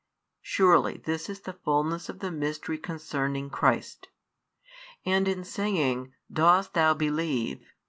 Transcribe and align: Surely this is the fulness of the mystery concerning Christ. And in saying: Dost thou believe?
Surely 0.41 0.97
this 0.97 1.29
is 1.29 1.41
the 1.41 1.53
fulness 1.53 2.09
of 2.09 2.21
the 2.21 2.31
mystery 2.31 2.79
concerning 2.79 3.51
Christ. 3.51 4.07
And 5.05 5.27
in 5.27 5.43
saying: 5.43 6.15
Dost 6.33 6.73
thou 6.73 6.95
believe? 6.95 7.63